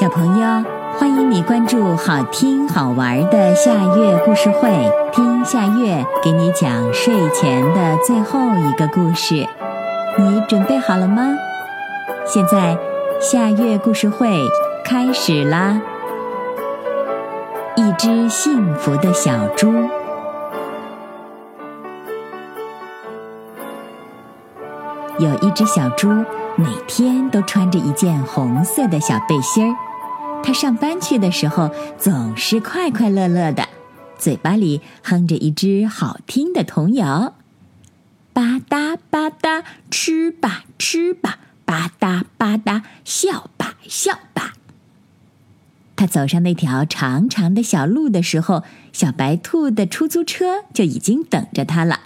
[0.00, 0.64] 小朋友，
[0.98, 9.46] 欢迎你关注好听好玩的夏月故事会，听夏月给你讲睡前的最后一个故事。
[10.16, 11.34] 你准备好了吗？
[12.24, 12.78] 现在
[13.20, 14.40] 夏月故事会
[14.82, 15.78] 开始啦！
[17.76, 19.70] 一只幸福的小猪，
[25.18, 26.08] 有一只小猪，
[26.56, 29.89] 每天都穿着一件红色的小背心儿。
[30.42, 33.68] 他上班去的时候总是快快乐乐的，
[34.18, 37.34] 嘴巴里哼着一支好听的童谣
[38.32, 44.54] ：“吧嗒吧嗒，吃吧吃吧，吧嗒吧嗒，笑吧笑吧。”
[45.94, 52.00] 他走上那条长长的小路的时候，小白兔的出租车就已经等着他了。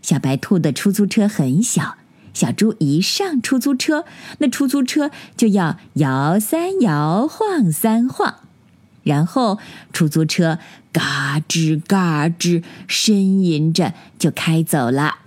[0.00, 1.96] 小白兔的出租车很小。
[2.36, 4.04] 小猪一上出租车，
[4.40, 8.40] 那出租车就要摇三摇，晃三晃，
[9.04, 9.58] 然后
[9.90, 10.58] 出租车
[10.92, 15.20] 嘎吱嘎吱呻吟着就开走了。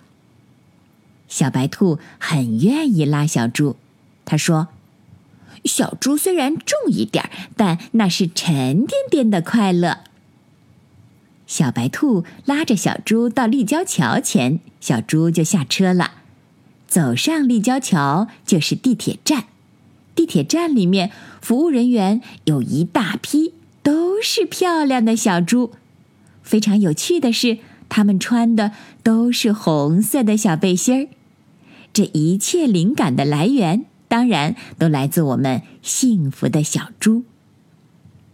[1.27, 3.75] 小白兔很愿意拉小猪，
[4.23, 4.67] 他说
[5.65, 10.01] ：“小猪虽然重一点但那是沉甸甸的快乐。”
[11.47, 16.18] 小白兔拉着小猪到立交桥前，小猪就下车了。
[16.89, 19.45] 走上立交桥就是地铁站，
[20.15, 25.71] 地铁站里面服务人员有一大批，都是漂亮的小猪。
[26.41, 28.71] 非常有趣的是，他们穿的
[29.03, 31.07] 都是红色的小背心儿。
[31.93, 37.23] 这一切灵感的来源，当然都来自我们幸福的小猪。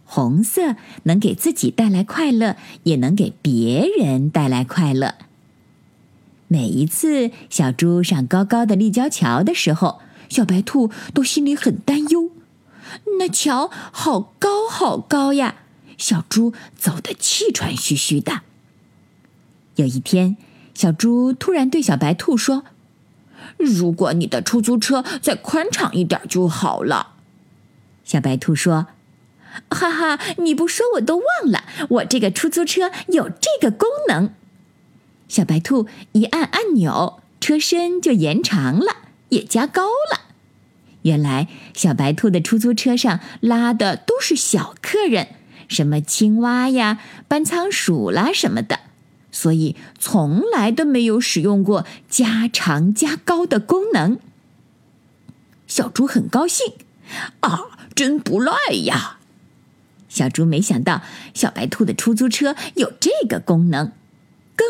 [0.05, 5.15] 红色能给自己带来快乐，也能给别人带来快乐。
[6.47, 12.29] 每一次小猪上高高的立交桥的时候，小白兔都心里很担忧。
[13.19, 15.55] 那桥好高好高呀，
[15.97, 18.41] 小猪走得气喘吁吁的。
[19.75, 20.37] 有一天，
[20.73, 22.63] 小猪突然对小白兔说
[23.57, 27.13] ：“如果你的出租车再宽敞一点就好了。”
[28.05, 28.87] 小白兔说
[29.71, 34.29] ：“哈哈，你不说我都忘了，我这个出租车有这个功能。”
[35.27, 40.21] 小白兔一按按钮，车身就延长了，也加高了。
[41.01, 45.27] 原来，小白兔的出租车上拉的都是小客人，
[45.67, 48.79] 什么青蛙呀、搬仓鼠啦什么的，
[49.31, 54.19] 所以从来都没有使用过加长加高的功能。
[55.67, 56.73] 小猪很高兴，
[57.41, 58.53] 啊，真不赖
[58.85, 59.17] 呀！
[60.07, 61.01] 小猪没想到
[61.33, 63.91] 小白兔的出租车有这个功能。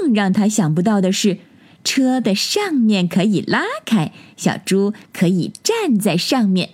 [0.06, 1.40] 更让他想不到的是，
[1.84, 6.70] 车的上面可以拉开，小猪可以站在上面。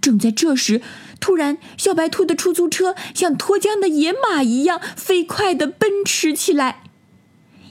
[0.00, 0.80] 正在这时，
[1.20, 6.84] 突然，小白兔的出租车像脱缰的野马一样飞快地奔驰起来。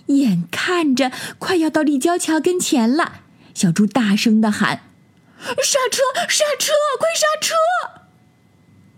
[0.08, 3.22] 眼看着快要到立交桥跟前了，
[3.56, 4.82] 小猪大声地喊
[5.42, 6.04] ：“刹车！
[6.30, 6.72] 刹车！
[7.00, 7.56] 快刹车！”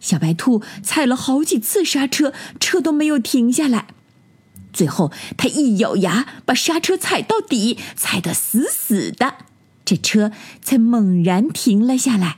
[0.02, 3.88] 小白兔踩了好几次刹车，车都没有停下来。
[4.74, 9.36] 最后，他一咬牙，把刹车踩到底，踩得死死的，
[9.86, 10.32] 这车
[10.64, 12.38] 才猛然停了下来。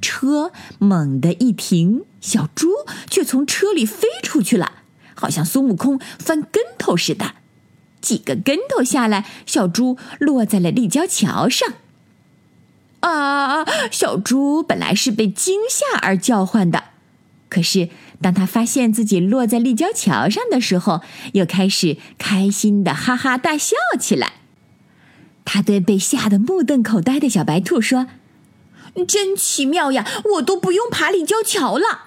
[0.00, 2.68] 车猛地一停，小猪
[3.10, 4.72] 却从车里飞出去了，
[5.14, 7.34] 好像孙悟空翻跟头似的，
[8.00, 11.74] 几个跟头下来，小猪落在了立交桥上。
[13.00, 13.64] 啊！
[13.90, 16.84] 小猪本来是被惊吓而叫唤的，
[17.48, 17.90] 可是。
[18.24, 21.02] 当他发现自己落在立交桥上的时候，
[21.34, 24.32] 又开始开心的哈哈大笑起来。
[25.44, 28.06] 他对被吓得目瞪口呆的小白兔说
[29.06, 32.04] ：“真奇妙呀，我都不用爬立交桥了。”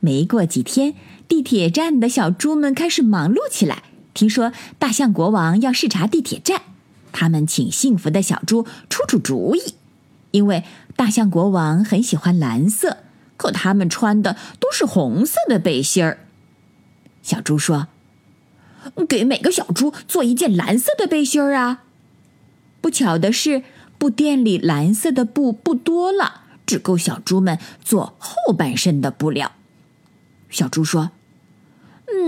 [0.00, 0.94] 没过几天，
[1.28, 3.82] 地铁站的小猪们开始忙碌起来。
[4.14, 6.62] 听说大象国王要视察地铁站，
[7.12, 9.74] 他们请幸福的小猪出出主意，
[10.30, 10.64] 因为
[10.96, 12.97] 大象国王很喜欢蓝色。
[13.38, 16.26] 可他们穿的都是红色的背心儿。
[17.22, 17.88] 小猪说
[19.08, 21.84] ：“给每个小猪做一件蓝色的背心儿啊！”
[22.82, 23.62] 不巧的是，
[23.96, 29.52] 布店里蓝色的布不多了，只够小猪们做后半身的布料。
[30.48, 31.10] 小猪说：“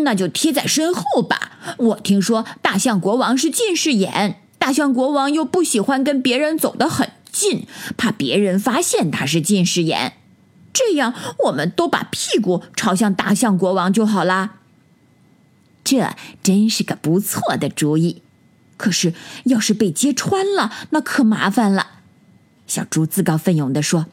[0.05, 1.77] 那就贴在身后吧。
[1.79, 7.67] 我听说大象国王是近视眼，大象国王又不喜欢跟别人走得很近，
[7.97, 10.15] 怕别人发现他是近视眼。”
[10.73, 11.15] 这样，
[11.47, 14.57] 我们都把屁股朝向大象国王就好啦。
[15.83, 18.23] 这真是个不错的主意。
[18.77, 19.13] 可是，
[19.45, 22.01] 要是被揭穿了，那可麻烦了。
[22.67, 24.07] 小猪自告奋勇地说：“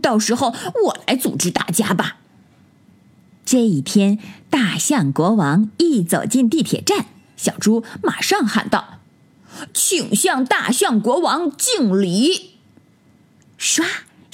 [0.00, 0.54] 到时候
[0.84, 2.18] 我来组织大家吧。
[3.44, 4.18] 这一天，
[4.50, 7.06] 大象国王一走进地铁站，
[7.36, 9.00] 小猪马上喊道
[9.74, 12.58] ：“请向大象国王敬礼！”
[13.58, 13.84] 唰，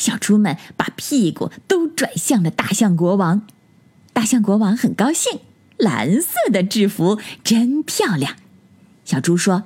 [0.02, 3.46] 小猪们把屁股都转向了大象国王。
[4.12, 5.38] 大象国王很高兴，
[5.76, 8.34] 蓝色的制服真漂亮。
[9.04, 9.62] 小猪说：“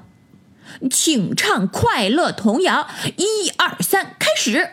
[0.92, 2.86] 请唱快乐童谣，
[3.16, 4.72] 一二三，开始！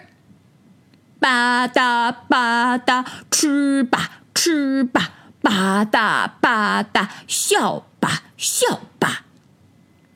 [1.22, 9.28] 吧嗒吧嗒，吃吧吃吧，吧嗒吧嗒，笑吧笑吧。”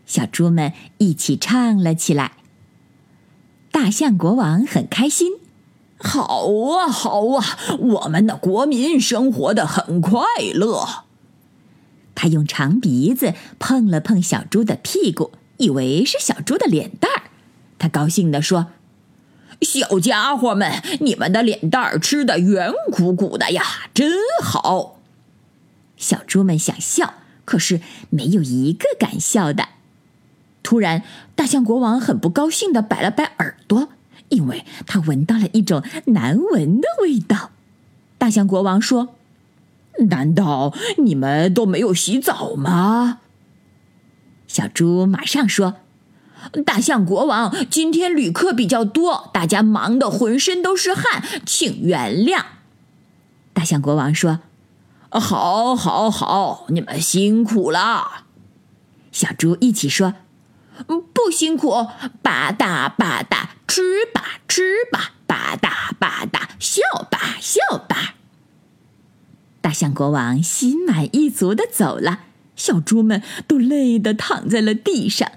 [0.05, 2.33] 小猪们一起唱了起来。
[3.79, 5.33] 大象国王很开心。
[6.00, 11.06] 好啊，好啊，我们的国民生活的很快乐。
[12.15, 17.29] 他用长鼻子碰了碰小猪的屁股，以为是小猪的脸蛋儿。
[17.77, 18.69] 他高兴地说
[19.62, 23.63] ：“小家伙们，你们的脸蛋儿吃的圆鼓鼓的呀，
[23.94, 25.00] 真好。”
[25.95, 27.13] 小猪们想笑，
[27.45, 29.68] 可是没有一个敢笑的。
[30.63, 31.03] 突然，
[31.35, 33.89] 大象国王很不高兴地摆了摆耳朵。
[34.29, 37.51] 因为他闻到了一种难闻的味道，
[38.17, 39.15] 大象国王说
[40.09, 43.19] ：“难道你们都没有洗澡吗？”
[44.45, 45.75] 小猪马上说
[46.65, 52.43] ：“大象国王，今天旅客比较多，大家忙得浑身都是汗，请原谅。”
[53.53, 54.41] 大象国王说
[55.09, 58.25] ：“好，好，好，你们辛苦了。”
[59.13, 60.15] 小猪一起说。
[60.85, 61.71] 不辛苦，
[62.21, 66.81] 吧嗒吧嗒，吃吧吃吧，吧嗒吧嗒，笑
[67.11, 68.15] 吧笑吧。
[69.61, 72.21] 大象国王心满意足的走了，
[72.55, 75.29] 小猪们都累得躺在了地上。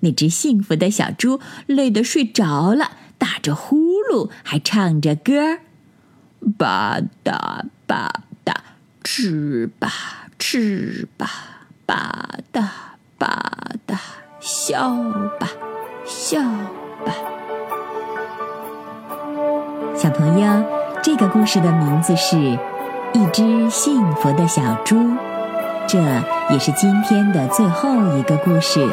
[0.00, 3.76] 那只幸福的小猪累得睡着了，打着呼
[4.12, 5.60] 噜，还唱着歌儿
[6.56, 8.54] 吧嗒吧嗒，
[9.02, 12.68] 吃吧吃吧，吧嗒
[13.18, 13.98] 吧嗒。
[14.40, 14.96] 笑
[15.38, 15.50] 吧，
[16.06, 16.40] 笑
[17.04, 17.14] 吧，
[20.20, 20.62] 朋友，
[21.02, 22.36] 这个故事的名字是
[23.14, 24.96] 《一只幸福的小猪》，
[25.88, 25.98] 这
[26.50, 27.88] 也是今天的最后
[28.18, 28.86] 一个故事。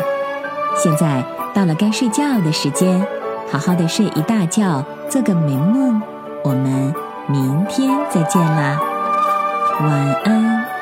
[0.78, 1.22] 现在
[1.54, 3.06] 到了该睡觉的时间，
[3.52, 6.02] 好好的睡一大觉，做个美梦。
[6.46, 6.96] 我们
[7.28, 8.80] 明天再见啦，
[9.82, 9.92] 晚
[10.24, 10.77] 安。